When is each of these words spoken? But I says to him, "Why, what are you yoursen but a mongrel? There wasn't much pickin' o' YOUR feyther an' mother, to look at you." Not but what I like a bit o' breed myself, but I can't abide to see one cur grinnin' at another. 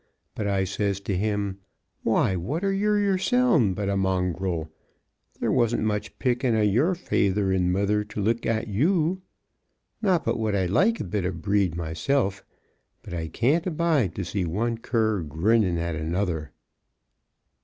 But 0.33 0.47
I 0.47 0.63
says 0.63 0.99
to 1.01 1.15
him, 1.15 1.59
"Why, 2.01 2.35
what 2.35 2.63
are 2.63 2.73
you 2.73 2.93
yoursen 2.95 3.75
but 3.75 3.87
a 3.87 3.95
mongrel? 3.95 4.71
There 5.39 5.51
wasn't 5.51 5.83
much 5.83 6.17
pickin' 6.17 6.55
o' 6.55 6.61
YOUR 6.63 6.95
feyther 6.95 7.53
an' 7.53 7.71
mother, 7.71 8.03
to 8.05 8.19
look 8.19 8.43
at 8.47 8.67
you." 8.67 9.21
Not 10.01 10.25
but 10.25 10.39
what 10.39 10.55
I 10.55 10.65
like 10.65 10.99
a 10.99 11.03
bit 11.03 11.23
o' 11.23 11.29
breed 11.31 11.75
myself, 11.75 12.43
but 13.03 13.13
I 13.13 13.27
can't 13.27 13.67
abide 13.67 14.15
to 14.15 14.25
see 14.25 14.43
one 14.43 14.79
cur 14.79 15.21
grinnin' 15.21 15.77
at 15.77 15.93
another. 15.93 16.51